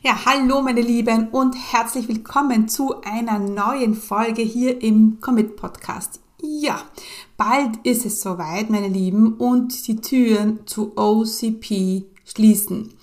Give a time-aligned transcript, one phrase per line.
[0.00, 6.20] Ja, hallo meine Lieben und herzlich willkommen zu einer neuen Folge hier im Commit Podcast.
[6.40, 6.82] Ja,
[7.36, 12.94] bald ist es soweit, meine Lieben, und die Türen zu OCP schließen.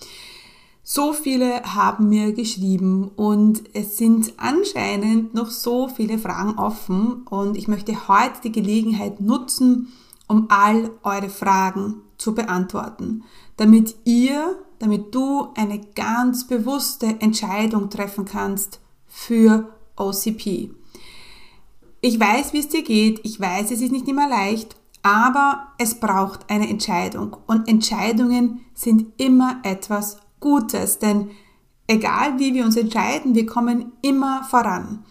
[0.84, 7.58] So viele haben mir geschrieben und es sind anscheinend noch so viele Fragen offen und
[7.58, 9.92] ich möchte heute die Gelegenheit nutzen,
[10.30, 13.26] um all eure Fragen zu beantworten,
[13.58, 20.72] damit ihr, damit du eine ganz bewusste Entscheidung treffen kannst für OCP.
[22.02, 26.00] Ich weiß, wie es dir geht, ich weiß, es ist nicht immer leicht, aber es
[26.00, 31.32] braucht eine Entscheidung und Entscheidungen sind immer etwas Gutes, denn
[31.88, 35.06] egal wie wir uns entscheiden, wir kommen immer voran.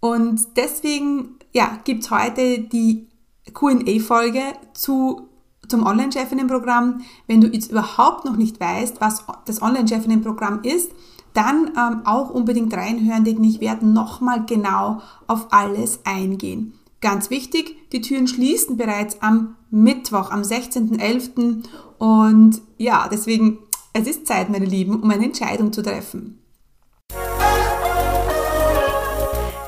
[0.00, 3.08] Und deswegen ja, gibt es heute die
[3.52, 4.42] QA-Folge
[4.74, 5.28] zu,
[5.68, 7.02] zum Online-Chefinnen-Programm.
[7.26, 10.90] Wenn du jetzt überhaupt noch nicht weißt, was das Online-Chefinnen-Programm ist,
[11.34, 16.74] dann ähm, auch unbedingt reinhören, denn ich werde nochmal genau auf alles eingehen.
[17.00, 21.64] Ganz wichtig, die Türen schließen bereits am Mittwoch, am 16.11.
[21.98, 23.58] Und ja, deswegen
[23.92, 26.38] es ist Zeit, meine Lieben, um eine Entscheidung zu treffen.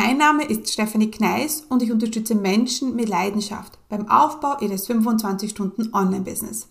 [0.00, 6.68] Mein Name ist Stefanie Kneis und ich unterstütze Menschen mit Leidenschaft beim Aufbau ihres 25-Stunden-Online-Business.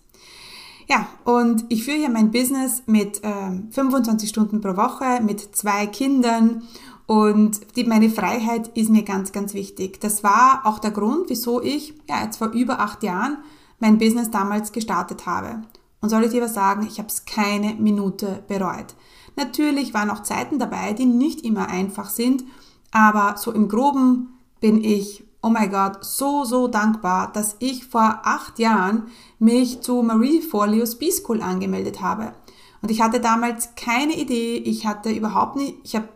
[0.88, 5.88] Ja, und ich führe ja mein Business mit äh, 25 Stunden pro Woche, mit zwei
[5.88, 6.64] Kindern
[7.06, 10.00] und die, meine Freiheit ist mir ganz, ganz wichtig.
[10.00, 13.40] Das war auch der Grund, wieso ich ja, jetzt vor über acht Jahren
[13.80, 15.64] mein Business damals gestartet habe.
[16.00, 18.96] Und soll ich dir was sagen, ich habe es keine Minute bereut.
[19.36, 22.46] Natürlich waren auch Zeiten dabei, die nicht immer einfach sind,
[22.92, 28.22] aber so im groben bin ich, oh mein Gott, so, so dankbar, dass ich vor
[28.24, 29.08] acht Jahren
[29.40, 32.34] mich zu Marie Forleo's B-School angemeldet habe.
[32.82, 36.10] Und ich hatte damals keine Idee, ich hatte überhaupt nicht, ich habe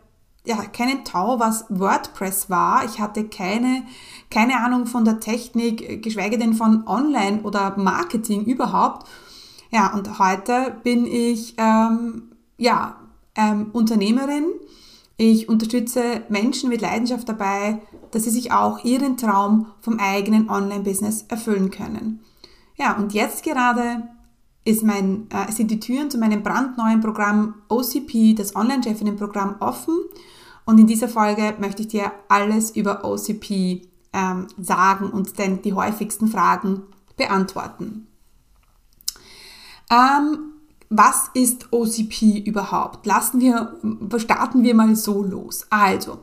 [0.45, 2.83] ja, keinen Tau, was WordPress war.
[2.85, 3.83] Ich hatte keine,
[4.29, 9.07] keine Ahnung von der Technik, geschweige denn von Online oder Marketing überhaupt.
[9.69, 12.97] Ja, und heute bin ich ähm, ja,
[13.35, 14.45] ähm, Unternehmerin.
[15.23, 21.25] Ich unterstütze Menschen mit Leidenschaft dabei, dass sie sich auch ihren Traum vom eigenen Online-Business
[21.27, 22.21] erfüllen können.
[22.75, 24.01] Ja, und jetzt gerade
[24.81, 29.93] mein, äh, sind die Türen zu meinem brandneuen Programm OCP, das Online-Chefinnen-Programm, offen.
[30.65, 33.83] Und in dieser Folge möchte ich dir alles über OCP
[34.13, 36.81] ähm, sagen und dann die häufigsten Fragen
[37.15, 38.07] beantworten.
[39.91, 40.50] Ähm,
[40.91, 43.05] was ist OCP überhaupt?
[43.05, 43.79] Lassen wir,
[44.17, 45.65] starten wir mal so los.
[45.69, 46.19] Also,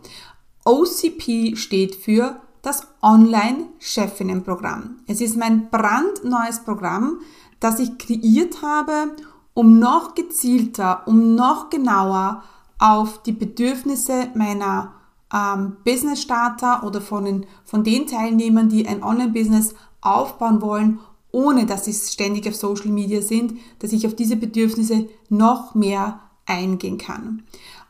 [0.64, 4.98] OCP steht für das Online-Chefinnen-Programm.
[5.06, 7.20] Es ist mein brandneues Programm,
[7.60, 9.16] das ich kreiert habe,
[9.54, 12.42] um noch gezielter, um noch genauer
[12.78, 14.92] auf die Bedürfnisse meiner
[15.32, 21.00] ähm, Business Starter oder von den, von den Teilnehmern, die ein Online-Business aufbauen wollen,
[21.32, 26.20] ohne dass sie ständig auf Social Media sind, dass ich auf diese Bedürfnisse noch mehr
[26.46, 27.42] eingehen kann.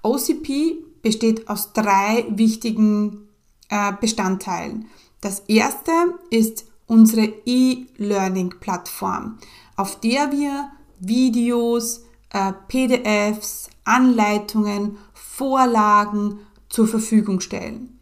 [0.03, 3.29] OCP besteht aus drei wichtigen
[3.69, 4.87] äh, Bestandteilen.
[5.21, 5.93] Das erste
[6.31, 9.39] ist unsere E-Learning-Plattform,
[9.77, 17.98] auf der wir Videos, äh, PDFs, Anleitungen, Vorlagen zur Verfügung stellen.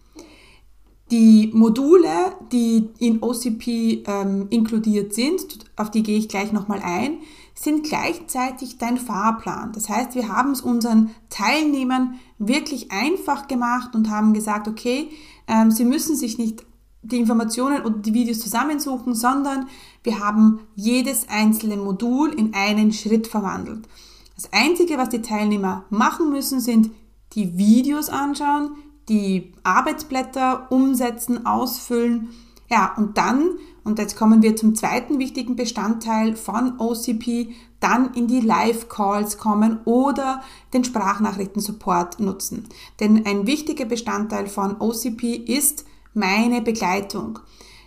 [1.10, 5.40] Die Module, die in OCP ähm, inkludiert sind,
[5.76, 7.18] auf die gehe ich gleich nochmal ein,
[7.54, 9.72] sind gleichzeitig dein Fahrplan.
[9.72, 15.08] Das heißt, wir haben es unseren Teilnehmern wirklich einfach gemacht und haben gesagt, okay,
[15.46, 16.64] ähm, sie müssen sich nicht
[17.02, 19.68] die Informationen oder die Videos zusammensuchen, sondern
[20.02, 23.86] wir haben jedes einzelne Modul in einen Schritt verwandelt.
[24.34, 26.90] Das Einzige, was die Teilnehmer machen müssen, sind
[27.34, 28.72] die Videos anschauen,
[29.08, 32.30] die Arbeitsblätter umsetzen, ausfüllen.
[32.68, 33.50] Ja, und dann,
[33.84, 39.78] und jetzt kommen wir zum zweiten wichtigen Bestandteil von OCP, dann in die Live-Calls kommen
[39.84, 40.42] oder
[40.72, 42.68] den Sprachnachrichten-Support nutzen.
[42.98, 47.38] Denn ein wichtiger Bestandteil von OCP ist meine Begleitung.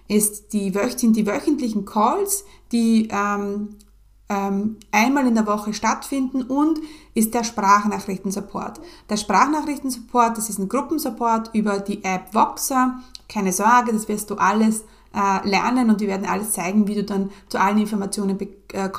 [0.08, 3.76] Ist die, sind die wöchentlichen Calls, die ähm,
[4.30, 6.80] ähm, einmal in der Woche stattfinden und
[7.20, 8.80] ist der Sprachnachrichtensupport.
[9.10, 13.00] Der Sprachnachrichtensupport, das ist ein Gruppensupport über die App Voxer.
[13.28, 17.04] Keine Sorge, das wirst du alles äh, lernen und wir werden alles zeigen, wie du
[17.04, 18.90] dann zu allen Informationen äh,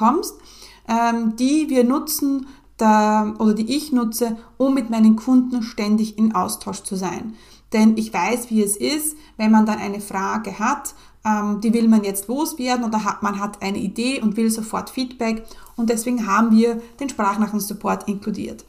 [0.88, 2.46] ähm, die wir nutzen
[2.76, 7.34] da, oder die ich nutze, um mit meinen Kunden ständig in Austausch zu sein.
[7.72, 10.94] Denn ich weiß, wie es ist, wenn man dann eine Frage hat,
[11.24, 14.90] ähm, die will man jetzt loswerden oder hat, man hat eine Idee und will sofort
[14.90, 15.44] Feedback
[15.80, 18.64] und deswegen haben wir den Sprachnachrichtensupport inkludiert.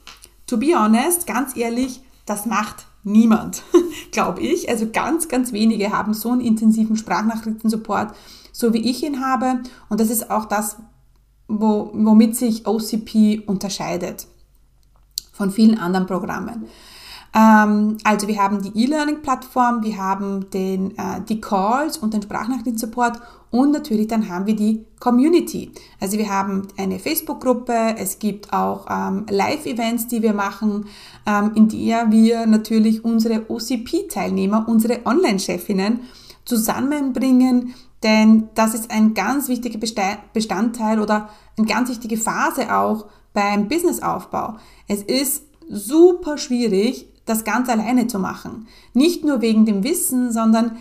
[0.48, 3.64] To be honest, ganz ehrlich, das macht niemand,
[4.12, 4.70] glaube ich.
[4.70, 8.16] Also ganz, ganz wenige haben so einen intensiven Sprachnachrichtensupport,
[8.52, 10.78] so wie ich ihn habe und das ist auch das,
[11.48, 14.28] wo, womit sich OCP unterscheidet
[15.34, 16.66] von vielen anderen Programmen.
[17.34, 23.20] Ähm, also wir haben die E-Learning-Plattform, wir haben den, äh, die Calls und den Sprachnachrichten-Support
[23.52, 25.72] und natürlich dann haben wir die Community.
[26.00, 30.86] Also wir haben eine Facebook-Gruppe, es gibt auch ähm, Live-Events, die wir machen,
[31.26, 36.00] ähm, in der wir natürlich unsere OCP-Teilnehmer, unsere Online-Chefinnen
[36.46, 39.80] zusammenbringen, denn das ist ein ganz wichtiger
[40.34, 44.56] Bestandteil oder eine ganz wichtige Phase auch beim Businessaufbau.
[44.88, 48.68] Es ist super schwierig, das ganz alleine zu machen.
[48.94, 50.78] Nicht nur wegen dem Wissen, sondern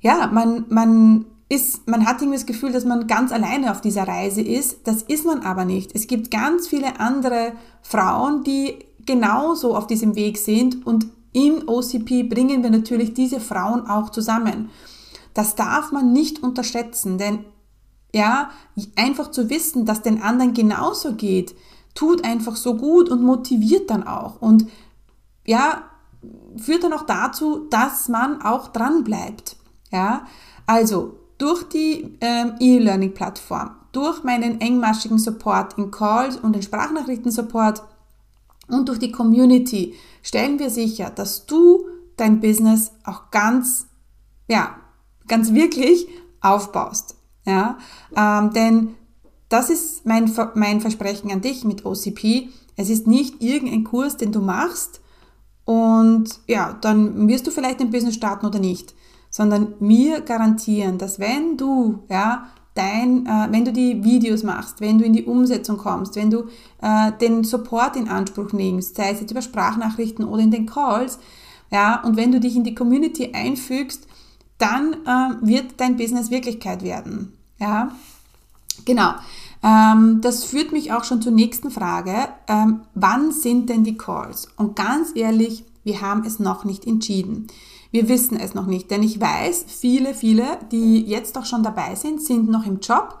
[0.00, 4.08] ja, man, man ist, man hat irgendwie das Gefühl, dass man ganz alleine auf dieser
[4.08, 4.86] Reise ist.
[4.86, 5.94] Das ist man aber nicht.
[5.94, 7.52] Es gibt ganz viele andere
[7.82, 13.86] Frauen, die genauso auf diesem Weg sind und in OCP bringen wir natürlich diese Frauen
[13.86, 14.70] auch zusammen.
[15.34, 17.44] Das darf man nicht unterschätzen, denn
[18.14, 18.50] ja,
[18.96, 21.54] einfach zu wissen, dass den anderen genauso geht,
[21.94, 24.66] tut einfach so gut und motiviert dann auch und
[25.46, 25.82] ja,
[26.56, 29.56] führt dann auch dazu, dass man auch dran bleibt.
[29.92, 30.26] Ja,
[30.66, 37.82] also durch die ähm, E-Learning-Plattform, durch meinen engmaschigen Support in Calls und den Sprachnachrichten-Support
[38.68, 41.86] und durch die Community stellen wir sicher, dass du
[42.16, 43.86] dein Business auch ganz,
[44.48, 44.76] ja,
[45.28, 46.06] ganz wirklich
[46.40, 47.16] aufbaust.
[47.44, 47.78] Ja?
[48.16, 48.94] Ähm, denn
[49.48, 52.48] das ist mein, mein Versprechen an dich mit OCP.
[52.76, 55.00] Es ist nicht irgendein Kurs, den du machst
[55.64, 58.94] und ja, dann wirst du vielleicht ein Business starten oder nicht,
[59.36, 64.98] sondern mir garantieren, dass wenn du ja, dein, äh, wenn du die Videos machst, wenn
[64.98, 66.44] du in die Umsetzung kommst, wenn du
[66.80, 71.18] äh, den Support in Anspruch nimmst, sei es jetzt über Sprachnachrichten oder in den Calls,
[71.70, 74.06] ja, und wenn du dich in die Community einfügst,
[74.56, 77.34] dann äh, wird dein Business Wirklichkeit werden.
[77.58, 77.90] Ja,
[78.86, 79.16] genau.
[79.62, 82.14] Ähm, das führt mich auch schon zur nächsten Frage.
[82.48, 84.48] Ähm, wann sind denn die Calls?
[84.56, 87.48] Und ganz ehrlich, wir haben es noch nicht entschieden.
[87.90, 91.94] Wir wissen es noch nicht, denn ich weiß, viele, viele, die jetzt auch schon dabei
[91.94, 93.20] sind, sind noch im Job.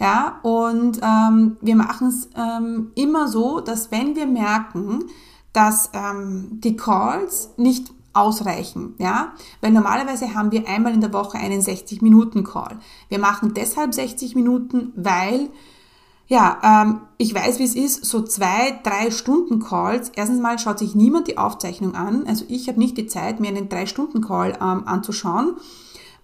[0.00, 5.04] Ja, und ähm, wir machen es ähm, immer so, dass wenn wir merken,
[5.52, 11.38] dass ähm, die Calls nicht ausreichen, ja, weil normalerweise haben wir einmal in der Woche
[11.38, 12.78] einen 60-Minuten-Call.
[13.08, 15.48] Wir machen deshalb 60 Minuten, weil
[16.26, 20.10] ja, ähm, ich weiß, wie es ist, so zwei, drei Stunden Calls.
[20.14, 22.26] Erstens mal schaut sich niemand die Aufzeichnung an.
[22.26, 25.56] Also ich habe nicht die Zeit, mir einen drei Stunden Call ähm, anzuschauen.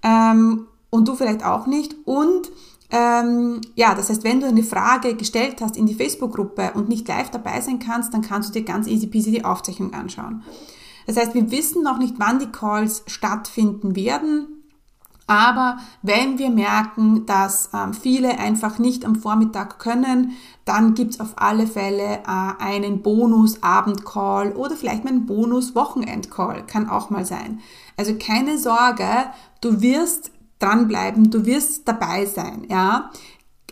[0.03, 1.95] Ähm, und du vielleicht auch nicht.
[2.05, 2.51] Und
[2.91, 7.07] ähm, ja, das heißt, wenn du eine Frage gestellt hast in die Facebook-Gruppe und nicht
[7.07, 10.43] live dabei sein kannst, dann kannst du dir ganz easy peasy die Aufzeichnung anschauen.
[11.07, 14.60] Das heißt, wir wissen noch nicht, wann die Calls stattfinden werden.
[15.31, 20.33] Aber wenn wir merken, dass ähm, viele einfach nicht am Vormittag können,
[20.65, 27.11] dann gibt's auf alle Fälle äh, einen Bonus-Abend-Call oder vielleicht mal einen Bonus-Wochenend-Call, kann auch
[27.11, 27.61] mal sein.
[27.97, 29.07] Also keine Sorge,
[29.61, 33.13] du wirst dranbleiben, du wirst dabei sein, ja.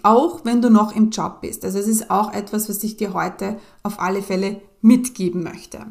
[0.04, 1.64] Auch wenn du noch im Job bist.
[1.64, 5.86] Also es ist auch etwas, was ich dir heute auf alle Fälle mitgeben möchte.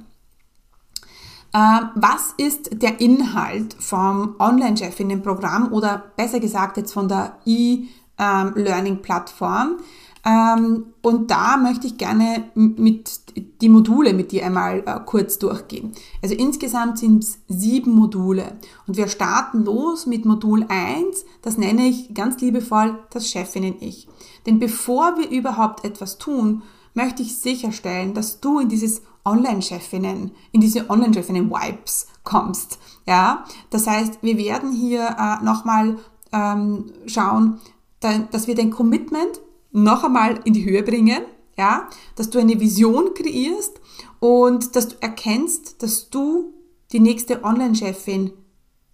[1.53, 9.77] Ähm, was ist der Inhalt vom Online-Chefinnen-Programm oder besser gesagt jetzt von der E-Learning-Plattform?
[10.25, 13.21] Ähm, und da möchte ich gerne mit
[13.61, 15.93] die Module mit dir einmal äh, kurz durchgehen.
[16.21, 21.87] Also insgesamt sind es sieben Module und wir starten los mit Modul 1, das nenne
[21.87, 24.09] ich ganz liebevoll das Chefinnen-Ich.
[24.45, 26.63] Denn bevor wir überhaupt etwas tun,
[26.93, 32.79] möchte ich sicherstellen, dass du in dieses Online-Chefinnen, in diese Online-Chefinnen-Vibes kommst.
[33.05, 35.97] Ja, das heißt, wir werden hier äh, nochmal
[36.31, 37.59] ähm, schauen,
[37.99, 39.41] da, dass wir dein Commitment
[39.71, 41.23] noch einmal in die Höhe bringen,
[41.57, 43.79] ja, dass du eine Vision kreierst
[44.19, 46.53] und dass du erkennst, dass du
[46.91, 48.31] die nächste Online-Chefin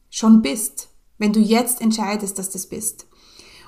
[0.10, 3.08] schon bist, wenn du jetzt entscheidest, dass das bist.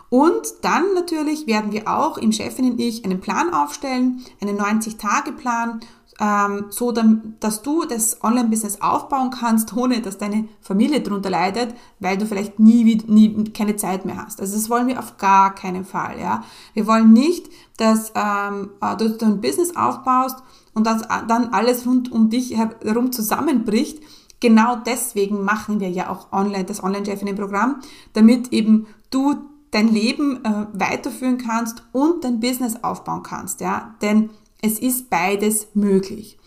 [0.09, 5.81] Und dann natürlich werden wir auch im Chefin und ich einen Plan aufstellen, einen 90-Tage-Plan,
[6.19, 6.93] ähm, so
[7.39, 12.59] dass du das Online-Business aufbauen kannst, ohne dass deine Familie darunter leidet, weil du vielleicht
[12.59, 14.39] nie, nie keine Zeit mehr hast.
[14.39, 16.19] Also das wollen wir auf gar keinen Fall.
[16.19, 16.43] Ja,
[16.73, 20.37] wir wollen nicht, dass ähm, äh, du ein Business aufbaust
[20.73, 24.01] und dass dann alles rund um dich herum zusammenbricht.
[24.39, 27.81] Genau deswegen machen wir ja auch online das Online-Chefinnen-Programm,
[28.13, 29.35] damit eben du
[29.71, 33.59] dein Leben äh, weiterführen kannst und dein Business aufbauen kannst.
[33.59, 34.29] Ja, denn
[34.61, 36.37] es ist beides möglich.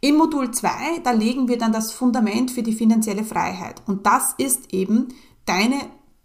[0.00, 3.82] Im Modul 2, da legen wir dann das Fundament für die finanzielle Freiheit.
[3.86, 5.08] Und das ist eben
[5.44, 5.80] deine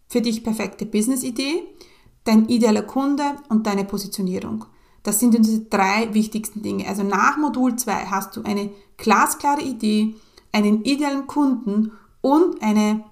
[0.07, 1.63] für dich perfekte Business-Idee,
[2.23, 4.65] dein idealer Kunde und deine Positionierung.
[5.01, 6.87] Das sind unsere drei wichtigsten Dinge.
[6.87, 10.15] Also nach Modul 2 hast du eine glasklare Idee,
[10.51, 13.03] einen idealen Kunden und eine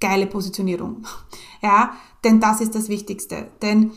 [0.00, 1.06] geile Positionierung.
[1.62, 3.50] Ja, denn das ist das Wichtigste.
[3.60, 3.90] Denn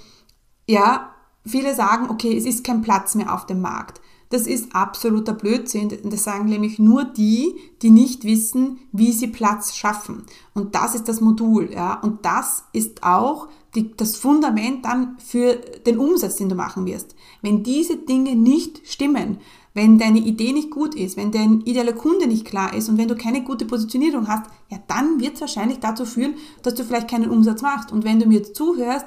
[0.68, 1.13] ja,
[1.46, 4.00] Viele sagen, okay, es ist kein Platz mehr auf dem Markt.
[4.34, 5.96] Das ist absoluter Blödsinn.
[6.06, 10.24] Das sagen nämlich nur die, die nicht wissen, wie sie Platz schaffen.
[10.56, 12.00] Und das ist das Modul, ja.
[12.00, 17.16] Und das ist auch die, das Fundament dann für den Umsatz, den du machen wirst.
[17.44, 19.38] Wenn diese Dinge nicht stimmen,
[19.76, 23.08] wenn deine Idee nicht gut ist, wenn dein idealer Kunde nicht klar ist und wenn
[23.08, 27.08] du keine gute Positionierung hast, ja, dann wird es wahrscheinlich dazu führen, dass du vielleicht
[27.08, 27.92] keinen Umsatz machst.
[27.92, 29.06] Und wenn du mir jetzt zuhörst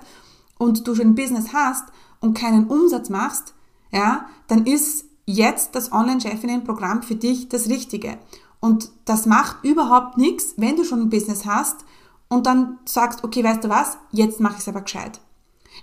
[0.59, 1.85] und du schon ein Business hast
[2.21, 3.55] und keinen Umsatz machst,
[3.93, 8.19] ja, dann ist jetzt das Online-Chefinnen-Programm für dich das Richtige.
[8.61, 11.85] Und das macht überhaupt nichts, wenn du schon ein Business hast
[12.29, 15.21] und dann sagst, okay, weißt du was, jetzt mache ich es aber gescheit.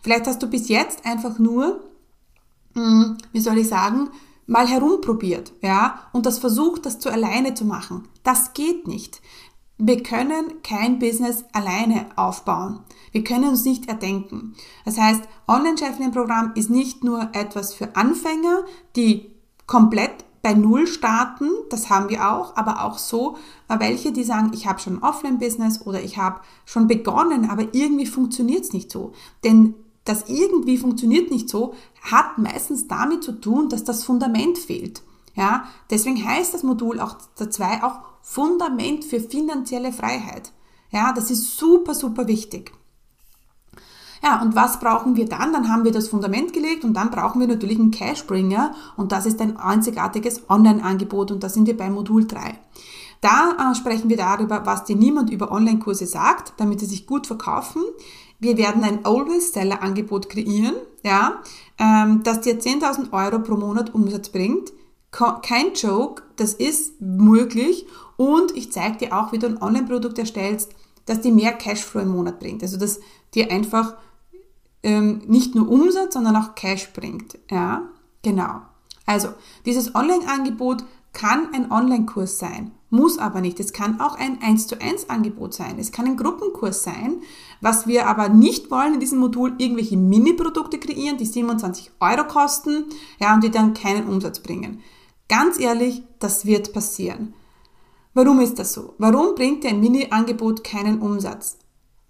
[0.02, 1.82] Vielleicht hast du bis jetzt einfach nur,
[2.74, 4.10] hm, wie soll ich sagen,
[4.46, 8.08] mal herumprobiert, ja, und das versucht, das zu alleine zu machen.
[8.24, 9.22] Das geht nicht.
[9.78, 12.80] Wir können kein Business alleine aufbauen.
[13.12, 14.56] Wir können uns nicht erdenken.
[14.86, 18.64] Das heißt, Online-Chefinnen-Programm ist nicht nur etwas für Anfänger,
[18.96, 19.32] die
[19.66, 23.38] komplett bei Null starten, das haben wir auch, aber auch so
[23.70, 28.06] äh, welche, die sagen, ich habe schon Offline-Business oder ich habe schon begonnen, aber irgendwie
[28.06, 29.14] funktioniert es nicht so.
[29.46, 35.02] Denn das irgendwie funktioniert nicht so, hat meistens damit zu tun, dass das Fundament fehlt.
[35.34, 37.18] Ja, deswegen heißt das Modul auch
[37.50, 40.54] zwei auch Fundament für finanzielle Freiheit.
[40.92, 42.72] Ja, das ist super, super wichtig.
[44.24, 45.52] Ja, und was brauchen wir dann?
[45.52, 49.26] Dann haben wir das Fundament gelegt und dann brauchen wir natürlich einen Cashbringer und das
[49.26, 52.58] ist ein einzigartiges Online-Angebot und da sind wir bei Modul 3.
[53.20, 57.28] Da äh, sprechen wir darüber, was dir niemand über Online-Kurse sagt, damit sie sich gut
[57.28, 57.84] verkaufen.
[58.40, 61.42] Wir werden ein Always-Seller-Angebot kreieren, ja,
[61.78, 64.72] ähm, das dir 10.000 Euro pro Monat Umsatz bringt.
[65.12, 67.86] Kein Joke, das ist möglich
[68.18, 70.74] und ich zeige dir auch, wie du ein Online-Produkt erstellst,
[71.06, 72.64] das dir mehr Cashflow im Monat bringt.
[72.64, 73.00] Also das
[73.34, 73.96] dir einfach
[74.84, 77.40] ähm, nicht nur Umsatz, sondern auch Cash bringt.
[77.50, 77.84] Ja,
[78.22, 78.62] genau.
[79.06, 79.30] Also
[79.66, 83.60] dieses Online-Angebot kann ein Online-Kurs sein, muss aber nicht.
[83.60, 85.78] Es kann auch ein 1 zu 1 Angebot sein.
[85.80, 87.22] Es kann ein Gruppenkurs sein.
[87.62, 92.86] Was wir aber nicht wollen in diesem Modul, irgendwelche Mini-Produkte kreieren, die 27 Euro kosten,
[93.20, 94.82] ja, und die dann keinen Umsatz bringen.
[95.30, 97.34] Ganz ehrlich, das wird passieren.
[98.14, 98.94] Warum ist das so?
[99.00, 101.58] Warum bringt dir ein Mini-Angebot keinen Umsatz?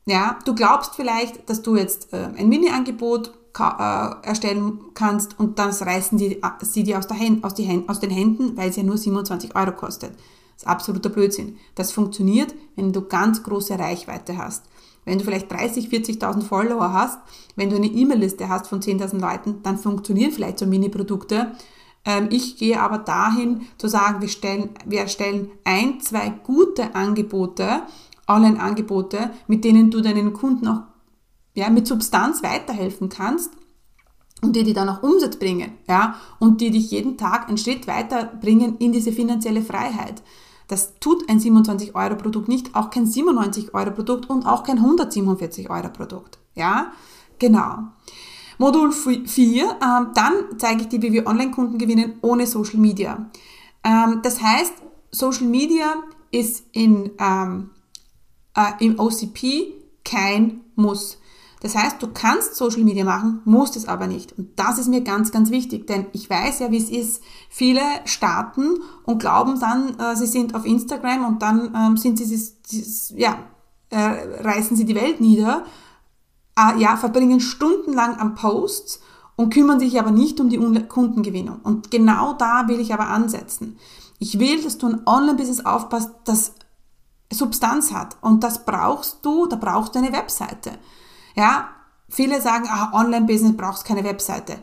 [0.06, 5.72] Ja, du glaubst vielleicht, dass du jetzt äh, ein Mini-Angebot äh, erstellen kannst und dann
[5.72, 8.76] reißen die, äh, sie dir aus, der Hand, aus, die, aus den Händen, weil es
[8.76, 10.12] ja nur 27 Euro kostet.
[10.12, 11.58] Das ist absoluter Blödsinn.
[11.76, 14.66] Das funktioniert, wenn du ganz große Reichweite hast.
[15.06, 17.20] Wenn du vielleicht 30, 40.000 Follower hast,
[17.56, 21.54] wenn du eine E-Mail-Liste hast von 10.000 Leuten, dann funktionieren vielleicht so Mini-Produkte
[22.30, 27.84] ich gehe aber dahin zu sagen, wir, stellen, wir erstellen ein, zwei gute Angebote,
[28.28, 30.82] Online-Angebote, mit denen du deinen Kunden auch
[31.56, 33.52] ja, mit Substanz weiterhelfen kannst
[34.42, 37.88] und die die dann auch Umsatz bringen, ja, und die dich jeden Tag einen Schritt
[37.88, 40.22] weiterbringen in diese finanzielle Freiheit.
[40.68, 44.78] Das tut ein 27 Euro Produkt nicht, auch kein 97 Euro Produkt und auch kein
[44.78, 46.92] 147 Euro Produkt, ja,
[47.40, 47.90] genau.
[48.64, 49.68] Modul 4, äh,
[50.14, 53.30] dann zeige ich dir, wie wir Online-Kunden gewinnen ohne Social Media.
[53.84, 54.72] Ähm, das heißt,
[55.12, 55.96] Social Media
[56.32, 57.72] ist in, ähm,
[58.56, 59.74] äh, im OCP
[60.06, 61.18] kein Muss.
[61.60, 64.32] Das heißt, du kannst Social Media machen, musst es aber nicht.
[64.38, 67.22] Und das ist mir ganz, ganz wichtig, denn ich weiß ja, wie es ist.
[67.50, 72.24] Viele starten und glauben dann, äh, sie sind auf Instagram und dann ähm, sind sie,
[72.24, 73.40] sie, sie ja,
[73.90, 75.66] äh, reißen sie die Welt nieder
[76.58, 79.02] äh, ja, verbringen stundenlang am Posts
[79.36, 80.58] und kümmern sich aber nicht um die
[80.88, 81.60] Kundengewinnung.
[81.64, 83.78] Und genau da will ich aber ansetzen.
[84.20, 86.54] Ich will, dass du ein Online-Business aufpasst, das
[87.32, 88.18] Substanz hat.
[88.22, 90.72] Und das brauchst du, da brauchst du eine Webseite.
[91.36, 91.70] Ja,
[92.10, 94.58] viele sagen, ah, Online-Business brauchst keine Webseite.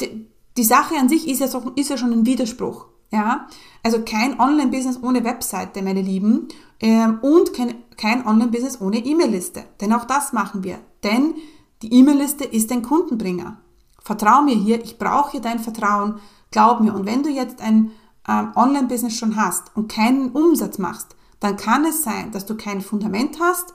[0.00, 2.86] Die, die Sache an sich ist ja, so, ist ja schon ein Widerspruch.
[3.10, 3.48] Ja,
[3.82, 6.48] also kein Online-Business ohne Webseite, meine Lieben,
[6.80, 9.64] ähm, und kein, kein Online-Business ohne E-Mail-Liste.
[9.80, 10.78] Denn auch das machen wir.
[11.02, 11.34] Denn
[11.82, 13.58] die E-Mail-Liste ist ein Kundenbringer.
[14.00, 16.20] Vertrau mir hier, ich brauche hier dein Vertrauen.
[16.50, 16.94] Glaub mir.
[16.94, 17.92] Und wenn du jetzt ein
[18.28, 22.80] ähm, Online-Business schon hast und keinen Umsatz machst, dann kann es sein, dass du kein
[22.80, 23.74] Fundament hast,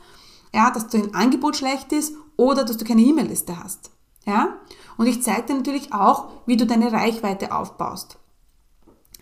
[0.53, 3.91] ja, dass dein Angebot schlecht ist oder dass du keine E-Mail-Liste hast.
[4.25, 4.57] Ja?
[4.97, 8.17] Und ich zeige dir natürlich auch, wie du deine Reichweite aufbaust.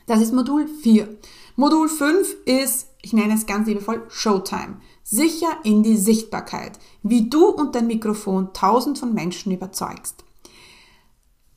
[0.06, 1.18] Das ist Modul 4.
[1.56, 4.78] Modul 5 ist, ich nenne es ganz liebevoll, Showtime.
[5.08, 10.24] Sicher in die Sichtbarkeit, wie du und dein Mikrofon tausend von Menschen überzeugst.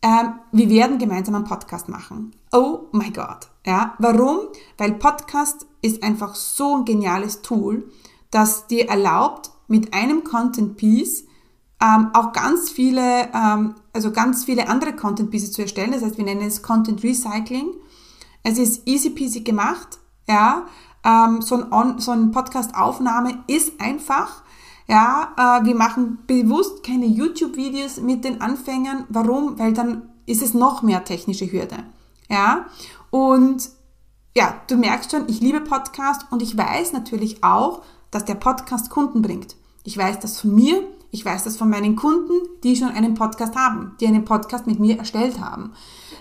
[0.02, 2.36] Ähm, wir werden gemeinsam einen Podcast machen.
[2.52, 3.48] Oh my God.
[3.64, 4.40] Ja, warum?
[4.76, 7.90] Weil Podcast ist einfach so ein geniales Tool,
[8.30, 11.24] das dir erlaubt, mit einem Content Piece
[11.80, 15.92] ähm, auch ganz viele, ähm, also ganz viele andere Content Pieces zu erstellen.
[15.92, 17.72] Das heißt, wir nennen es Content Recycling.
[18.42, 19.98] Es ist easy peasy gemacht.
[20.28, 20.66] Ja,
[21.08, 24.42] ähm, so ein, so ein Podcast-Aufnahme ist einfach.
[24.86, 29.04] Ja, äh, wir machen bewusst keine YouTube-Videos mit den Anfängern.
[29.08, 29.58] Warum?
[29.58, 31.84] Weil dann ist es noch mehr technische Hürde.
[32.28, 32.66] Ja,
[33.10, 33.70] und
[34.36, 38.90] ja, du merkst schon, ich liebe Podcast und ich weiß natürlich auch, dass der Podcast
[38.90, 39.56] Kunden bringt.
[39.84, 43.56] Ich weiß das von mir, ich weiß das von meinen Kunden, die schon einen Podcast
[43.56, 45.72] haben, die einen Podcast mit mir erstellt haben.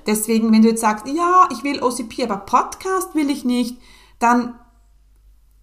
[0.05, 3.77] Deswegen, wenn du jetzt sagst, ja, ich will OCP, aber Podcast will ich nicht,
[4.19, 4.55] dann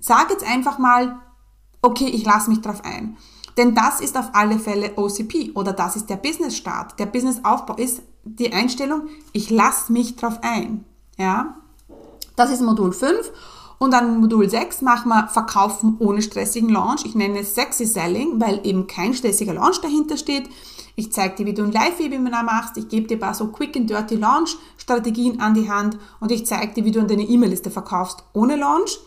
[0.04, 1.18] sag jetzt einfach mal,
[1.80, 3.16] okay, ich lasse mich drauf ein.
[3.56, 6.98] Denn das ist auf alle Fälle OCP oder das ist der Business-Start.
[6.98, 10.84] Der Business-Aufbau ist die Einstellung, ich lasse mich drauf ein.
[11.16, 11.56] Ja?
[12.36, 13.32] Das ist Modul 5.
[13.78, 17.04] Und dann Modul 6 machen wir Verkaufen ohne stressigen Launch.
[17.04, 20.48] Ich nenne es Sexy Selling, weil eben kein stressiger Launch dahinter steht.
[20.96, 22.76] Ich zeige dir, wie du ein Live-Webinar machst.
[22.76, 26.46] Ich gebe dir ein paar so Quick and Dirty Launch-Strategien an die Hand und ich
[26.46, 28.98] zeige dir, wie du an deine E-Mail-Liste verkaufst ohne Launch.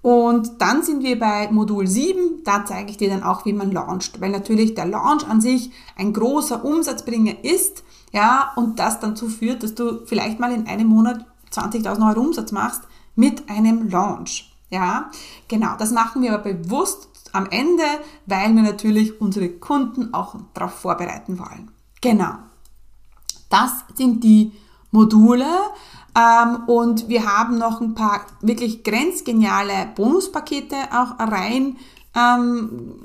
[0.00, 3.72] Und dann sind wir bei Modul 7, da zeige ich dir dann auch, wie man
[3.72, 7.82] launcht, weil natürlich der Launch an sich ein großer Umsatzbringer ist,
[8.12, 12.20] ja, und das dann dazu führt, dass du vielleicht mal in einem Monat 20.000 Euro
[12.20, 12.82] Umsatz machst
[13.16, 14.52] mit einem Launch.
[14.70, 15.10] Ja,
[15.48, 17.82] genau, das machen wir aber bewusst am Ende,
[18.26, 21.70] weil wir natürlich unsere Kunden auch darauf vorbereiten wollen.
[22.00, 22.34] Genau.
[23.50, 24.52] Das sind die
[24.90, 25.46] Module
[26.16, 31.76] ähm, und wir haben noch ein paar wirklich grenzgeniale Bonuspakete auch rein
[32.16, 33.02] ähm,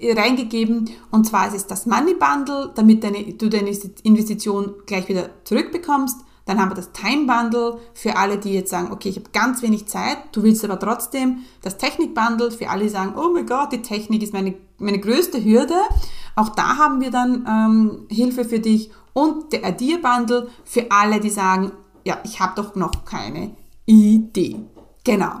[0.00, 0.90] reingegeben.
[1.10, 3.70] Und zwar ist es das Money Bundle, damit deine, du deine
[4.02, 6.20] Investition gleich wieder zurückbekommst.
[6.46, 9.62] Dann haben wir das Time Bundle für alle, die jetzt sagen, okay, ich habe ganz
[9.62, 11.44] wenig Zeit, du willst aber trotzdem.
[11.60, 15.00] Das Technik Bundle für alle, die sagen, oh mein Gott, die Technik ist meine, meine
[15.00, 15.74] größte Hürde.
[16.36, 18.90] Auch da haben wir dann ähm, Hilfe für dich.
[19.12, 21.72] Und der Idea Bundle für alle, die sagen,
[22.04, 24.60] ja, ich habe doch noch keine Idee.
[25.02, 25.40] Genau.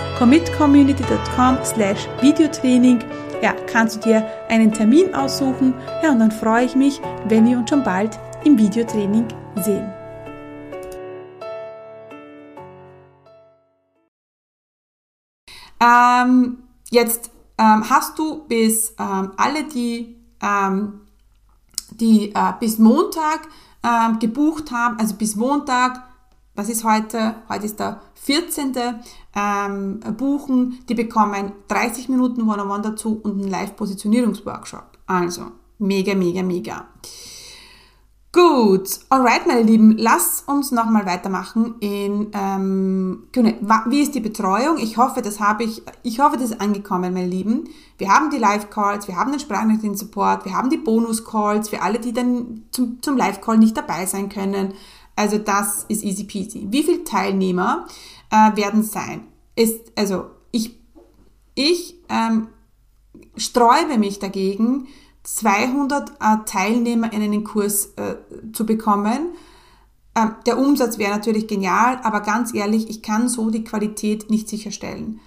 [0.21, 3.03] commitcommunity.com slash Videotraining
[3.41, 5.73] ja, kannst du dir einen Termin aussuchen.
[6.03, 9.91] Ja, und dann freue ich mich, wenn wir uns schon bald im Videotraining sehen.
[15.79, 16.59] Ähm,
[16.91, 21.01] jetzt ähm, hast du bis ähm, alle, die ähm,
[21.89, 23.47] die äh, bis Montag
[23.81, 26.03] äh, gebucht haben, also bis Montag,
[26.53, 27.37] was ist heute?
[27.49, 28.73] Heute ist der 14.
[29.33, 34.97] Ähm, buchen, die bekommen 30 Minuten One-on-One dazu und einen Live-Positionierungsworkshop.
[35.07, 35.43] Also
[35.77, 36.87] mega, mega, mega.
[38.33, 43.23] Gut, alright, meine Lieben, lass uns nochmal weitermachen in, ähm,
[43.87, 44.77] wie ist die Betreuung?
[44.77, 47.65] Ich hoffe, das habe ich, ich hoffe, das ist angekommen, meine Lieben.
[47.97, 52.13] Wir haben die Live-Calls, wir haben den Sprachnachrichten-Support, wir haben die Bonus-Calls für alle, die
[52.13, 54.75] dann zum, zum Live-Call nicht dabei sein können.
[55.17, 56.67] Also das ist easy peasy.
[56.69, 57.85] Wie viele Teilnehmer
[58.31, 59.27] äh, werden sein?
[59.55, 60.79] Ist, also ich,
[61.53, 62.47] ich ähm,
[63.35, 64.87] sträube mich dagegen,
[65.23, 66.13] 200 äh,
[66.45, 68.15] Teilnehmer in einen Kurs äh,
[68.53, 69.33] zu bekommen.
[70.15, 74.49] Ähm, der Umsatz wäre natürlich genial, aber ganz ehrlich, ich kann so die Qualität nicht
[74.49, 75.19] sicherstellen.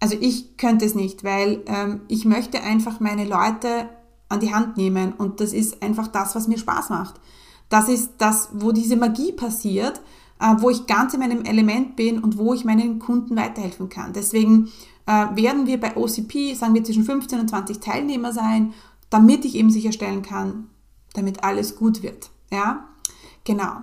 [0.00, 3.88] Also ich könnte es nicht, weil ähm, ich möchte einfach meine Leute
[4.28, 7.20] an die Hand nehmen und das ist einfach das, was mir Spaß macht.
[7.68, 10.00] Das ist das, wo diese Magie passiert,
[10.60, 14.12] wo ich ganz in meinem Element bin und wo ich meinen Kunden weiterhelfen kann.
[14.12, 14.70] Deswegen
[15.06, 18.74] äh, werden wir bei OCP, sagen wir, zwischen 15 und 20 Teilnehmer sein
[19.14, 20.68] damit ich eben sicherstellen kann,
[21.12, 22.30] damit alles gut wird.
[22.50, 22.88] Ja,
[23.44, 23.76] genau.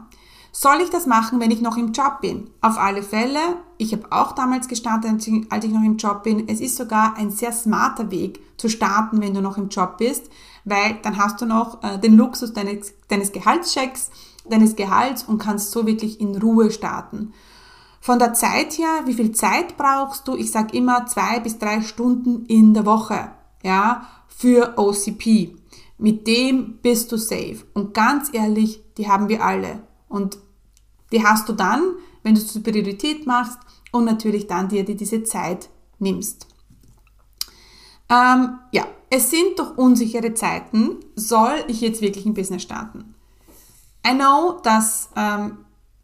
[0.51, 2.49] Soll ich das machen, wenn ich noch im Job bin?
[2.59, 3.39] Auf alle Fälle.
[3.77, 5.09] Ich habe auch damals gestartet,
[5.49, 6.49] als ich noch im Job bin.
[6.49, 10.29] Es ist sogar ein sehr smarter Weg zu starten, wenn du noch im Job bist,
[10.65, 14.11] weil dann hast du noch äh, den Luxus deines, deines Gehaltschecks,
[14.49, 17.34] deines Gehalts und kannst so wirklich in Ruhe starten.
[17.99, 20.36] Von der Zeit her, wie viel Zeit brauchst du?
[20.36, 23.32] Ich sage immer zwei bis drei Stunden in der Woche.
[23.63, 25.56] Ja, für OCP.
[25.99, 27.58] Mit dem bist du safe.
[27.75, 29.84] Und ganz ehrlich, die haben wir alle.
[30.10, 30.39] Und
[31.12, 33.60] die hast du dann, wenn du es zur Priorität machst
[33.91, 36.47] und natürlich dann dir die diese Zeit nimmst.
[38.10, 40.97] Ähm, ja, es sind doch unsichere Zeiten.
[41.15, 43.13] Soll ich jetzt wirklich ein Business starten?
[44.05, 45.59] I know, dass ähm,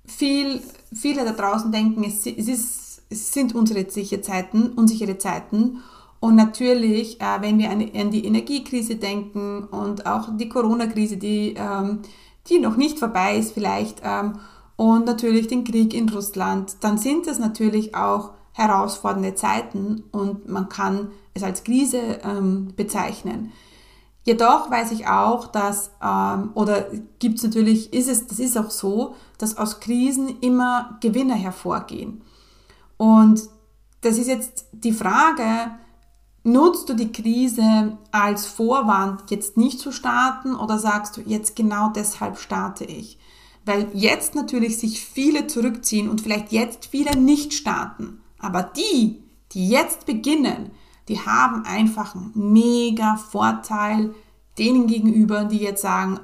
[0.05, 0.61] viel,
[0.93, 5.81] viele da draußen denken, es, es, ist, es sind unsere Zeiten, unsichere Zeiten
[6.19, 11.55] und natürlich, äh, wenn wir an, an, die Energiekrise denken und auch die Corona-Krise, die,
[11.57, 11.99] ähm,
[12.47, 14.39] die noch nicht vorbei ist vielleicht, ähm,
[14.77, 20.69] und natürlich den Krieg in Russland, dann sind das natürlich auch herausfordernde Zeiten und man
[20.69, 23.51] kann es als Krise ähm, bezeichnen.
[24.27, 26.87] Jedoch weiß ich auch, dass, ähm, oder
[27.19, 32.21] gibt es natürlich, ist es, das ist auch so, dass aus Krisen immer Gewinner hervorgehen.
[32.97, 33.41] Und
[34.01, 35.71] das ist jetzt die Frage,
[36.47, 41.89] Nutzt du die Krise als Vorwand, jetzt nicht zu starten oder sagst du, jetzt genau
[41.89, 43.19] deshalb starte ich?
[43.65, 48.21] Weil jetzt natürlich sich viele zurückziehen und vielleicht jetzt viele nicht starten.
[48.39, 50.71] Aber die, die jetzt beginnen,
[51.07, 54.13] die haben einfach einen mega Vorteil
[54.57, 56.19] denen gegenüber, die jetzt sagen,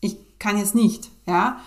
[0.00, 1.10] ich kann jetzt nicht.
[1.26, 1.58] Ja?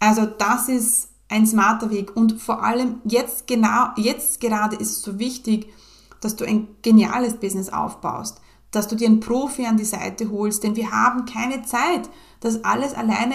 [0.00, 5.02] Also das ist ein smarter Weg und vor allem jetzt genau, jetzt gerade ist es
[5.02, 5.72] so wichtig,
[6.20, 10.62] dass du ein geniales Business aufbaust, dass du dir einen Profi an die Seite holst,
[10.62, 12.08] denn wir haben keine Zeit,
[12.40, 13.34] das alles alleine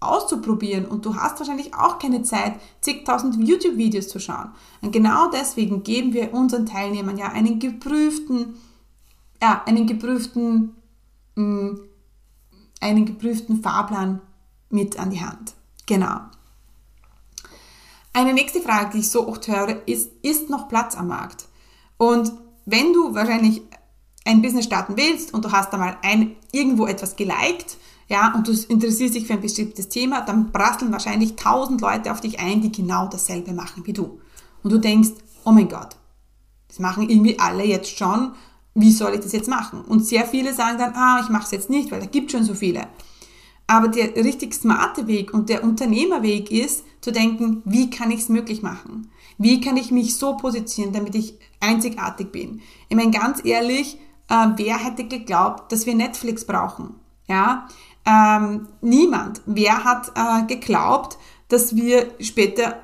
[0.00, 4.52] auszuprobieren und du hast wahrscheinlich auch keine Zeit, zigtausend YouTube-Videos zu schauen.
[4.80, 8.54] Und genau deswegen geben wir unseren Teilnehmern ja einen geprüften,
[9.42, 10.76] ja, einen geprüften,
[11.34, 11.80] mh, mm,
[12.80, 14.20] einen geprüften Fahrplan
[14.70, 15.54] mit an die Hand.
[15.86, 16.20] Genau.
[18.12, 21.46] Eine nächste Frage, die ich so oft höre, ist, ist noch Platz am Markt?
[21.96, 22.32] Und
[22.66, 23.62] wenn du wahrscheinlich
[24.24, 27.78] ein Business starten willst und du hast da mal ein, irgendwo etwas geliked,
[28.08, 32.20] ja, und du interessierst dich für ein bestimmtes Thema, dann prasseln wahrscheinlich tausend Leute auf
[32.20, 34.18] dich ein, die genau dasselbe machen wie du.
[34.62, 35.10] Und du denkst,
[35.44, 35.96] oh mein Gott,
[36.68, 38.32] das machen irgendwie alle jetzt schon,
[38.74, 39.82] wie soll ich das jetzt machen?
[39.82, 42.44] Und sehr viele sagen dann, ah, ich mache es jetzt nicht, weil da gibt schon
[42.44, 42.86] so viele.
[43.66, 48.28] Aber der richtig smarte Weg und der Unternehmerweg ist, zu denken, wie kann ich es
[48.28, 49.10] möglich machen?
[49.36, 52.60] Wie kann ich mich so positionieren, damit ich einzigartig bin?
[52.88, 56.94] Ich meine, ganz ehrlich, äh, wer hätte geglaubt, dass wir Netflix brauchen?
[57.28, 57.68] Ja,
[58.08, 59.42] ähm, niemand.
[59.44, 61.18] Wer hat äh, geglaubt,
[61.48, 62.76] dass wir später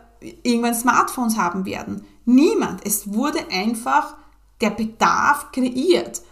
[0.43, 2.05] irgendwann Smartphones haben werden?
[2.27, 2.87] Niemand.
[2.87, 4.15] Es wurde einfach
[4.61, 6.23] der Bedarf kreiert,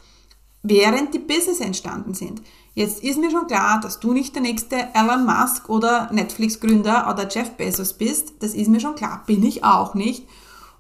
[0.63, 2.43] während die Business entstanden sind.
[2.75, 7.29] Jetzt ist mir schon klar, dass du nicht der nächste Elon Musk oder Netflix-Gründer oder
[7.29, 8.35] Jeff Bezos bist.
[8.41, 10.27] Das ist mir schon klar, bin ich auch nicht.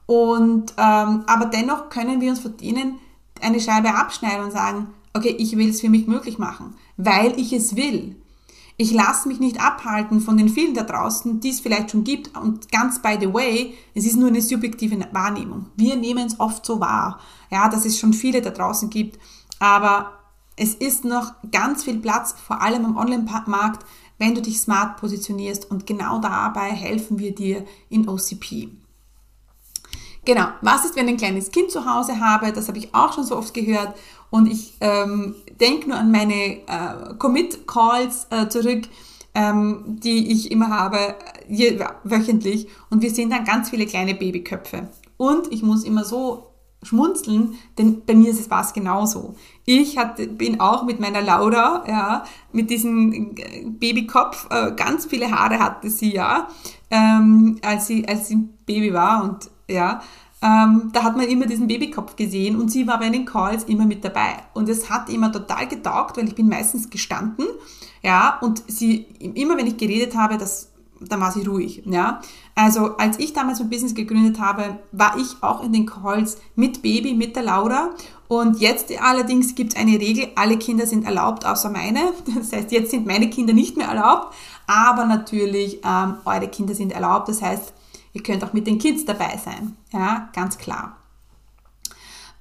[0.06, 2.98] Und, ähm, aber dennoch können wir uns von denen
[3.40, 7.52] eine Scheibe abschneiden und sagen, okay, ich will es für mich möglich machen, weil ich
[7.52, 8.16] es will.
[8.76, 12.36] Ich lasse mich nicht abhalten von den vielen da draußen, die es vielleicht schon gibt.
[12.36, 15.66] Und ganz by the way, es ist nur eine subjektive Wahrnehmung.
[15.76, 19.18] Wir nehmen es oft so wahr, ja, dass es schon viele da draußen gibt.
[19.58, 20.12] Aber
[20.56, 23.86] es ist noch ganz viel Platz, vor allem am Online-Markt,
[24.18, 28.68] wenn du dich smart positionierst und genau dabei helfen wir dir in OCP.
[30.24, 32.52] Genau, was ist, wenn ich ein kleines Kind zu Hause habe?
[32.52, 33.96] Das habe ich auch schon so oft gehört
[34.30, 38.88] und ich ähm, denke nur an meine äh, Commit-Calls äh, zurück.
[39.34, 41.14] ähm, die ich immer habe,
[41.48, 42.68] je, wöchentlich.
[42.90, 44.88] Und wir sehen dann ganz viele kleine Babyköpfe.
[45.16, 46.48] Und ich muss immer so
[46.82, 49.36] schmunzeln, denn bei mir ist es genauso.
[49.64, 53.36] Ich hatte, bin auch mit meiner Laura, ja, mit diesem
[53.78, 56.48] Babykopf, äh, ganz viele Haare hatte sie ja,
[56.90, 60.02] ähm, als sie als sie Baby war und ja,
[60.42, 63.86] ähm, da hat man immer diesen Babykopf gesehen und sie war bei den Calls immer
[63.86, 64.42] mit dabei.
[64.54, 67.46] Und es hat immer total getaugt, weil ich bin meistens gestanden,
[68.02, 72.20] ja, und sie, immer wenn ich geredet habe, das, dann war sie ruhig, ja.
[72.56, 76.82] Also, als ich damals mein Business gegründet habe, war ich auch in den Calls mit
[76.82, 77.90] Baby, mit der Laura.
[78.26, 82.00] Und jetzt allerdings gibt es eine Regel, alle Kinder sind erlaubt, außer meine.
[82.34, 84.34] Das heißt, jetzt sind meine Kinder nicht mehr erlaubt,
[84.66, 87.28] aber natürlich ähm, eure Kinder sind erlaubt.
[87.28, 87.72] Das heißt,
[88.12, 89.76] Ihr könnt auch mit den Kids dabei sein.
[89.92, 90.96] Ja, ganz klar.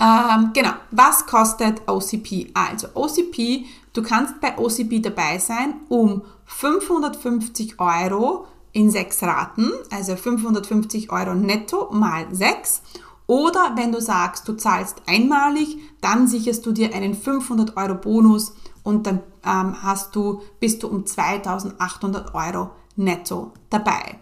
[0.01, 2.51] Ähm, genau, was kostet OCP?
[2.55, 10.15] Also OCP, du kannst bei OCP dabei sein um 550 Euro in sechs Raten, also
[10.15, 12.81] 550 Euro netto mal sechs.
[13.27, 18.55] Oder wenn du sagst, du zahlst einmalig, dann sicherst du dir einen 500 Euro Bonus
[18.83, 24.20] und dann ähm, hast du, bist du um 2800 Euro netto dabei.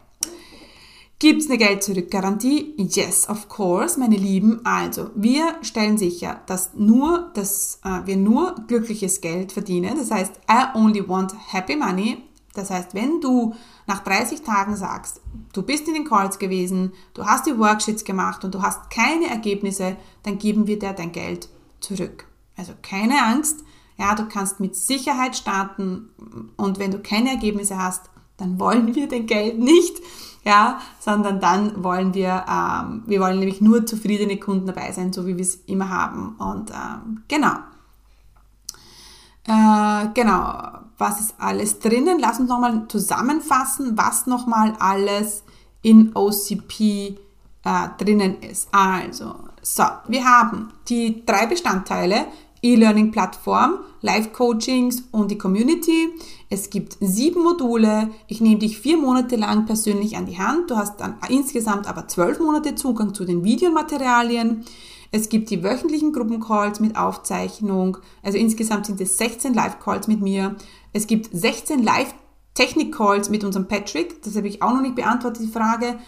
[1.22, 2.76] Gibt es eine Geld-Zurück-Garantie?
[2.78, 4.66] Yes, of course, meine Lieben.
[4.66, 9.98] Also, wir stellen sicher, dass, nur, dass äh, wir nur glückliches Geld verdienen.
[9.98, 12.24] Das heißt, I only want happy money.
[12.54, 13.54] Das heißt, wenn du
[13.86, 15.20] nach 30 Tagen sagst,
[15.52, 19.28] du bist in den Calls gewesen, du hast die Worksheets gemacht und du hast keine
[19.28, 21.50] Ergebnisse, dann geben wir dir dein Geld
[21.82, 22.28] zurück.
[22.56, 23.66] Also keine Angst.
[23.98, 26.10] Ja, du kannst mit Sicherheit starten
[26.56, 29.98] und wenn du keine Ergebnisse hast, dann wollen wir dein Geld nicht
[30.44, 35.26] ja, sondern dann wollen wir, ähm, wir wollen nämlich nur zufriedene Kunden dabei sein, so
[35.26, 36.36] wie wir es immer haben.
[36.38, 37.54] Und ähm, genau.
[39.48, 42.20] Äh, genau, was ist alles drinnen?
[42.20, 45.44] Lass uns nochmal zusammenfassen, was nochmal alles
[45.82, 47.18] in OCP
[47.64, 48.70] äh, drinnen ist.
[48.72, 52.28] Also, so, wir haben die drei Bestandteile,
[52.62, 56.10] E-Learning-Plattform, Live-Coachings und die Community.
[56.50, 58.10] Es gibt sieben Module.
[58.28, 60.72] Ich nehme dich vier Monate lang persönlich an die Hand.
[60.72, 64.64] Du hast dann insgesamt aber zwölf Monate Zugang zu den Videomaterialien.
[65.12, 67.98] Es gibt die wöchentlichen Gruppencalls mit Aufzeichnung.
[68.22, 70.56] Also insgesamt sind es 16 Live-Calls mit mir.
[70.94, 74.22] Es gibt 16 Live-Technik-Calls mit unserem Patrick.
[74.22, 76.00] Das habe ich auch noch nicht beantwortet, die Frage.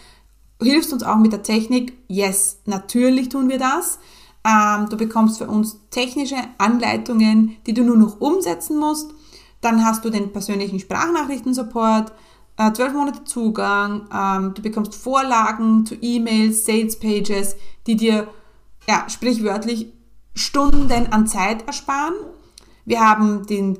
[0.62, 1.94] Hilfst uns auch mit der Technik?
[2.06, 3.98] Yes, natürlich tun wir das.
[4.44, 9.12] Ähm, du bekommst für uns technische Anleitungen, die du nur noch umsetzen musst.
[9.60, 12.12] Dann hast du den persönlichen Sprachnachrichtensupport,
[12.56, 18.28] äh, 12 Monate Zugang, ähm, du bekommst Vorlagen zu E-Mails, Sales Pages, die dir
[18.88, 19.92] ja, sprichwörtlich
[20.34, 22.14] Stunden an Zeit ersparen.
[22.84, 23.78] Wir haben den,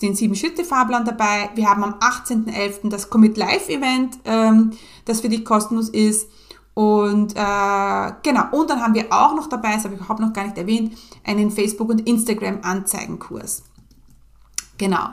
[0.00, 1.50] den 7-Schritte-Fahrplan dabei.
[1.54, 2.88] Wir haben am 18.11.
[2.88, 4.72] das Commit Live Event, ähm,
[5.04, 6.30] das für dich kostenlos ist.
[6.78, 10.32] Und äh, genau, und dann haben wir auch noch dabei, das habe ich überhaupt noch
[10.32, 13.64] gar nicht erwähnt, einen Facebook- und Instagram-Anzeigenkurs.
[14.78, 15.08] Genau.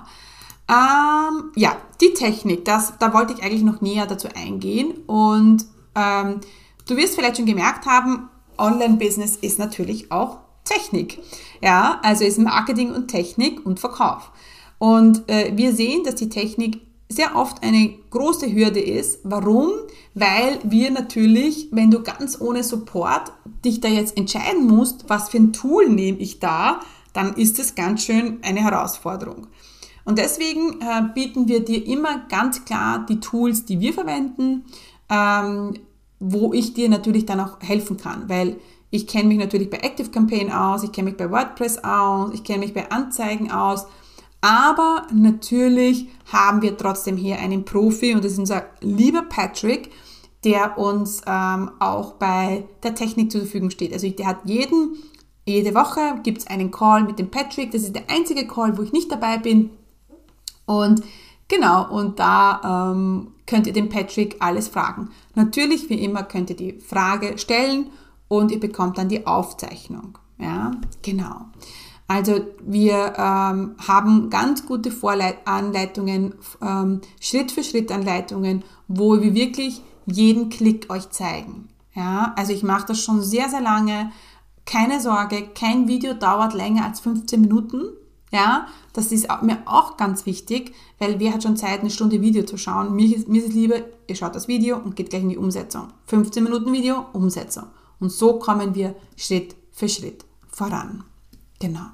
[0.70, 4.92] Ähm, ja, die Technik, das, da wollte ich eigentlich noch näher dazu eingehen.
[5.08, 6.40] Und ähm,
[6.88, 11.20] du wirst vielleicht schon gemerkt haben, Online-Business ist natürlich auch Technik.
[11.64, 14.32] Ja, also ist Marketing und Technik und Verkauf.
[14.78, 19.20] Und äh, wir sehen, dass die Technik sehr oft eine große Hürde ist.
[19.24, 19.72] Warum?
[20.14, 23.32] Weil wir natürlich, wenn du ganz ohne Support
[23.64, 26.80] dich da jetzt entscheiden musst, was für ein Tool nehme ich da,
[27.14, 29.48] dann ist es ganz schön eine Herausforderung.
[30.04, 34.66] Und deswegen äh, bieten wir dir immer ganz klar die Tools, die wir verwenden,
[35.10, 35.74] ähm,
[36.20, 38.58] wo ich dir natürlich dann auch helfen kann, weil
[38.92, 42.44] ich kenne mich natürlich bei Active Campaign aus, ich kenne mich bei WordPress aus, ich
[42.44, 43.88] kenne mich bei Anzeigen aus
[44.46, 49.90] aber natürlich haben wir trotzdem hier einen Profi und das ist unser lieber Patrick,
[50.44, 53.92] der uns ähm, auch bei der Technik zur Verfügung steht.
[53.92, 54.98] Also der hat jeden,
[55.48, 57.72] jede Woche gibt es einen Call mit dem Patrick.
[57.72, 59.72] Das ist der einzige Call, wo ich nicht dabei bin.
[60.68, 61.02] Und
[61.48, 65.10] genau, und da ähm, könnt ihr den Patrick alles fragen.
[65.34, 67.90] Natürlich, wie immer, könnt ihr die Frage stellen
[68.28, 70.20] und ihr bekommt dann die Aufzeichnung.
[70.38, 70.70] Ja,
[71.02, 71.46] genau.
[72.08, 79.82] Also wir ähm, haben ganz gute Voranleitungen, ähm, Schritt für Schritt Anleitungen, wo wir wirklich
[80.06, 81.70] jeden Klick euch zeigen.
[81.96, 84.12] Ja, also ich mache das schon sehr, sehr lange.
[84.66, 87.86] Keine Sorge, kein Video dauert länger als 15 Minuten.
[88.32, 92.44] Ja, das ist mir auch ganz wichtig, weil wer hat schon Zeit, eine Stunde Video
[92.44, 92.94] zu schauen?
[92.94, 95.38] Mir ist, mir ist es lieber, ihr schaut das Video und geht gleich in die
[95.38, 95.88] Umsetzung.
[96.08, 97.66] 15 Minuten Video, Umsetzung.
[98.00, 101.06] Und so kommen wir Schritt für Schritt voran.
[101.60, 101.88] Genau.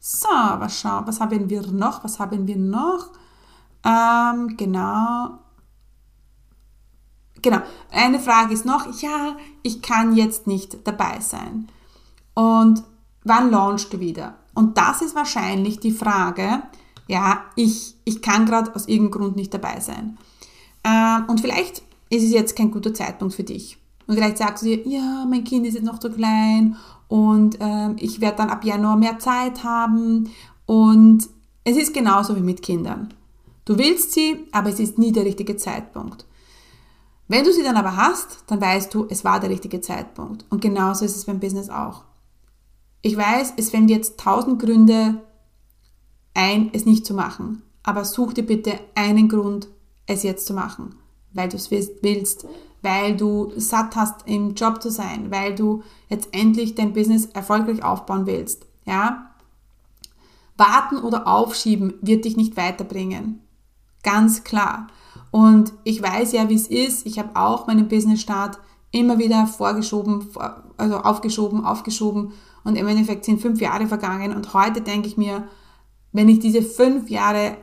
[0.00, 2.04] So, was, schau, was haben wir noch?
[2.04, 3.10] Was haben wir noch?
[3.84, 5.38] Ähm, genau.
[7.42, 7.58] Genau.
[7.90, 11.68] Eine Frage ist noch, ja, ich kann jetzt nicht dabei sein.
[12.34, 12.82] Und
[13.24, 14.36] wann launchst du wieder?
[14.54, 16.62] Und das ist wahrscheinlich die Frage,
[17.06, 20.18] ja, ich, ich kann gerade aus irgendeinem Grund nicht dabei sein.
[20.84, 23.78] Ähm, und vielleicht ist es jetzt kein guter Zeitpunkt für dich.
[24.06, 26.76] Und vielleicht sagst du dir, ja, mein Kind ist jetzt noch so klein
[27.08, 30.30] und ähm, ich werde dann ab Januar mehr Zeit haben.
[30.66, 31.28] Und
[31.64, 33.14] es ist genauso wie mit Kindern.
[33.64, 36.26] Du willst sie, aber es ist nie der richtige Zeitpunkt.
[37.26, 40.44] Wenn du sie dann aber hast, dann weißt du, es war der richtige Zeitpunkt.
[40.50, 42.04] Und genauso ist es beim Business auch.
[43.02, 45.22] Ich weiß, es fällt jetzt tausend Gründe
[46.34, 47.62] ein, es nicht zu machen.
[47.82, 49.68] Aber such dir bitte einen Grund,
[50.06, 50.94] es jetzt zu machen.
[51.32, 52.46] Weil du es willst,
[52.82, 57.82] weil du satt hast, im Job zu sein, weil du jetzt endlich dein Business erfolgreich
[57.82, 58.66] aufbauen willst.
[58.84, 59.30] Ja?
[60.56, 63.40] Warten oder aufschieben wird dich nicht weiterbringen.
[64.02, 64.88] Ganz klar.
[65.30, 67.06] Und ich weiß ja, wie es ist.
[67.06, 68.58] Ich habe auch meinen Business-Start
[68.90, 70.28] immer wieder vorgeschoben,
[70.76, 72.32] also aufgeschoben, aufgeschoben.
[72.64, 74.34] Und im Endeffekt sind fünf Jahre vergangen.
[74.34, 75.48] Und heute denke ich mir,
[76.12, 77.56] wenn ich diese fünf Jahre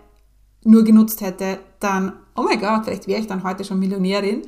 [0.64, 4.44] nur genutzt hätte, dann, oh mein Gott, vielleicht wäre ich dann heute schon Millionärin.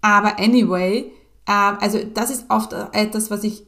[0.00, 1.12] Aber anyway,
[1.46, 3.66] äh, also das ist oft etwas, was ich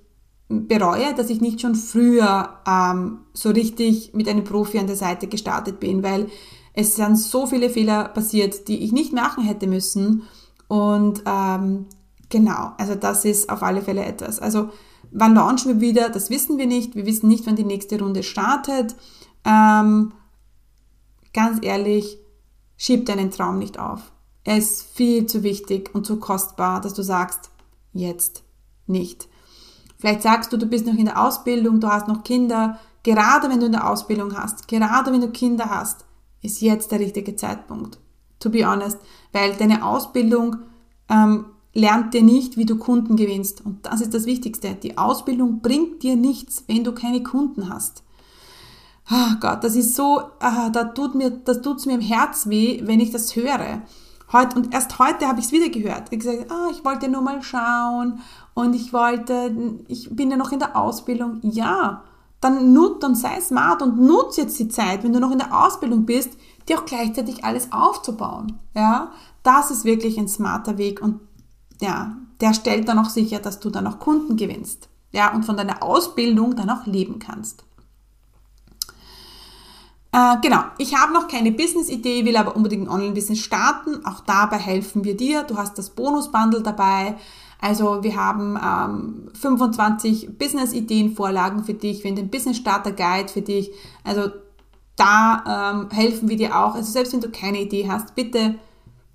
[0.48, 5.28] bereue, dass ich nicht schon früher ähm, so richtig mit einem Profi an der Seite
[5.28, 6.28] gestartet bin, weil
[6.74, 10.22] es sind so viele Fehler passiert, die ich nicht machen hätte müssen.
[10.66, 11.86] Und ähm,
[12.28, 14.40] genau, also das ist auf alle Fälle etwas.
[14.40, 14.70] Also
[15.12, 16.96] wann launchen wir wieder, das wissen wir nicht.
[16.96, 18.96] Wir wissen nicht, wann die nächste Runde startet.
[19.44, 20.12] Ähm,
[21.32, 22.18] ganz ehrlich,
[22.76, 24.12] schieb deinen Traum nicht auf.
[24.44, 27.50] Er ist viel zu wichtig und zu kostbar, dass du sagst,
[27.92, 28.42] jetzt
[28.86, 29.28] nicht.
[29.98, 32.78] Vielleicht sagst du, du bist noch in der Ausbildung, du hast noch Kinder.
[33.02, 36.04] Gerade wenn du in der Ausbildung hast, gerade wenn du Kinder hast,
[36.42, 37.98] ist jetzt der richtige Zeitpunkt.
[38.38, 38.98] To be honest,
[39.32, 40.56] weil deine Ausbildung
[41.10, 43.64] ähm, lernt dir nicht, wie du Kunden gewinnst.
[43.64, 44.74] Und das ist das Wichtigste.
[44.74, 48.02] Die Ausbildung bringt dir nichts, wenn du keine Kunden hast.
[49.10, 52.80] Oh Gott, das ist so, ah, da tut mir, das tut's mir im Herz weh,
[52.84, 53.82] wenn ich das höre.
[54.32, 56.04] Heut, und erst heute habe ich es wieder gehört.
[56.10, 58.20] Ich gesagt, ah, ich wollte nur mal schauen
[58.54, 59.54] und ich wollte,
[59.88, 61.40] ich bin ja noch in der Ausbildung.
[61.42, 62.04] Ja,
[62.40, 65.66] dann nut und sei smart und nutz jetzt die Zeit, wenn du noch in der
[65.66, 66.30] Ausbildung bist,
[66.68, 68.58] dir auch gleichzeitig alles aufzubauen.
[68.74, 69.12] Ja,
[69.42, 71.20] das ist wirklich ein smarter Weg und
[71.80, 74.88] ja, der stellt dann auch sicher, dass du dann auch Kunden gewinnst.
[75.12, 77.64] Ja, und von deiner Ausbildung dann auch leben kannst.
[80.12, 84.04] Äh, genau, ich habe noch keine Business-Idee, will aber unbedingt ein Online-Business starten.
[84.04, 85.44] Auch dabei helfen wir dir.
[85.44, 87.16] Du hast das Bonus-Bundle dabei.
[87.60, 93.70] Also wir haben ähm, 25 Business-Ideen-Vorlagen für dich, wir haben den Business-Starter-Guide für dich.
[94.02, 94.30] Also
[94.96, 96.74] da ähm, helfen wir dir auch.
[96.74, 98.56] Also selbst wenn du keine Idee hast, bitte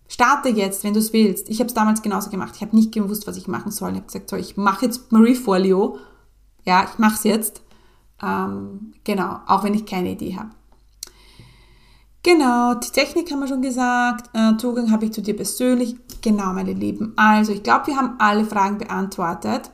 [0.08, 1.49] starte jetzt, wenn du es willst.
[1.49, 2.53] Ich habe es damals genauso gemacht.
[2.55, 3.89] Ich habe nicht gewusst, was ich machen soll.
[3.89, 5.97] Ich habe gesagt, so, ich mache jetzt Marie Folio.
[6.63, 7.62] Ja, ich mache es jetzt.
[8.21, 10.51] Ähm, genau, auch wenn ich keine Idee habe.
[12.26, 14.32] Genau, die Technik haben wir schon gesagt.
[14.34, 15.96] Äh, Zugang habe ich zu dir persönlich.
[16.24, 17.14] Genau, meine Lieben.
[17.16, 19.70] Also, ich glaube, wir haben alle Fragen beantwortet.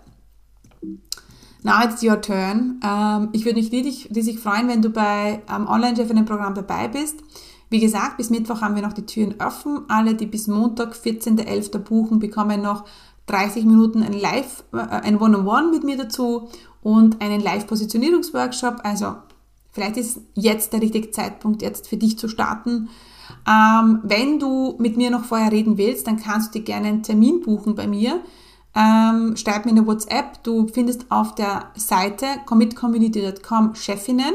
[1.63, 2.81] Now it's your turn.
[2.83, 6.53] Ähm, ich würde mich riesig, riesig freuen, wenn du bei ähm, Online-Chef in dem Programm
[6.53, 7.21] dabei bist.
[7.69, 9.85] Wie gesagt, bis Mittwoch haben wir noch die Türen offen.
[9.87, 11.77] Alle, die bis Montag, 14.11.
[11.77, 12.83] buchen, bekommen noch
[13.27, 16.49] 30 Minuten ein Live, äh, ein One-on-One mit mir dazu
[16.81, 18.81] und einen Live-Positionierungsworkshop.
[18.83, 19.15] Also
[19.71, 22.89] Vielleicht ist jetzt der richtige Zeitpunkt, jetzt für dich zu starten.
[23.47, 27.03] Ähm, wenn du mit mir noch vorher reden willst, dann kannst du dir gerne einen
[27.03, 28.21] Termin buchen bei mir.
[28.75, 30.43] Ähm, schreib mir eine WhatsApp.
[30.43, 34.33] Du findest auf der Seite commitcommunity.com Chefinnen,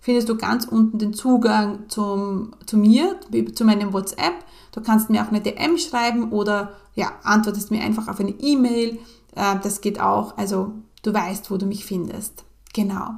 [0.00, 3.18] findest du ganz unten den Zugang zum, zu mir,
[3.54, 4.44] zu meinem WhatsApp.
[4.72, 8.98] Du kannst mir auch eine DM schreiben oder ja, antwortest mir einfach auf eine E-Mail.
[9.34, 10.36] Äh, das geht auch.
[10.36, 12.44] Also du weißt, wo du mich findest.
[12.72, 13.10] Genau.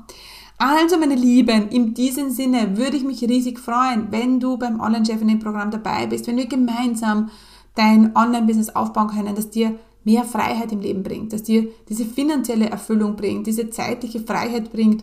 [0.56, 5.70] Also, meine Lieben, in diesem Sinne würde ich mich riesig freuen, wenn du beim Online-Chefinnen-Programm
[5.70, 7.30] dabei bist, wenn wir gemeinsam
[7.74, 12.70] dein Online-Business aufbauen können, das dir mehr Freiheit im Leben bringt, dass dir diese finanzielle
[12.70, 15.02] Erfüllung bringt, diese zeitliche Freiheit bringt.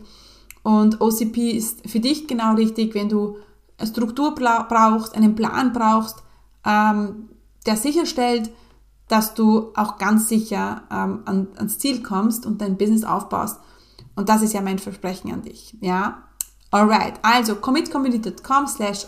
[0.64, 3.38] Und OCP ist für dich genau richtig, wenn du
[3.78, 6.18] eine Struktur brauchst, einen Plan brauchst,
[6.66, 7.30] ähm,
[7.66, 8.52] der sicherstellt,
[9.08, 13.60] dass du auch ganz sicher ähm, an, ans Ziel kommst und dein Business aufbaust
[14.16, 15.76] und das ist ja mein Versprechen an dich.
[15.82, 16.24] Ja?
[16.72, 19.06] Alright, also commitcommunity.com slash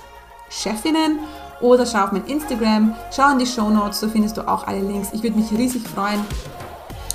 [0.49, 1.20] Chefinnen
[1.62, 4.82] oder schau auf mein Instagram, schau in die Show Notes, so findest du auch alle
[4.82, 5.10] Links.
[5.14, 6.24] Ich würde mich riesig freuen.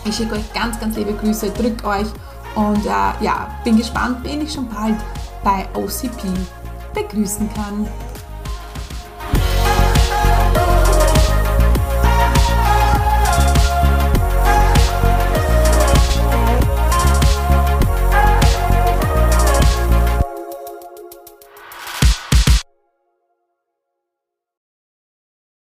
[0.05, 2.07] Ich schicke euch ganz, ganz liebe Grüße, drückt euch
[2.55, 2.89] und äh,
[3.20, 4.97] ja, bin gespannt, wen ich schon bald
[5.45, 6.24] bei OCP
[6.95, 7.86] begrüßen kann.